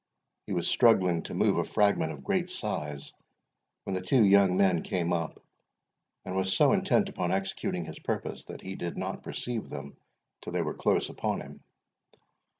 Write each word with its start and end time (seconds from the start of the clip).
He 0.47 0.53
was 0.53 0.67
struggling 0.67 1.21
to 1.25 1.35
move 1.35 1.59
a 1.59 1.63
fragment 1.63 2.11
of 2.11 2.23
great 2.23 2.49
size 2.49 3.13
when 3.83 3.93
the 3.93 4.01
two 4.01 4.23
young 4.25 4.57
men 4.57 4.81
came 4.81 5.13
up, 5.13 5.39
and 6.25 6.35
was 6.35 6.57
so 6.57 6.71
intent 6.73 7.07
upon 7.07 7.31
executing 7.31 7.85
his 7.85 7.99
purpose, 7.99 8.43
that 8.45 8.61
he 8.61 8.73
did 8.75 8.97
not 8.97 9.21
perceive 9.21 9.69
them 9.69 9.95
till 10.41 10.53
they 10.53 10.63
were 10.63 10.73
close 10.73 11.09
upon 11.09 11.41
him. 11.41 11.63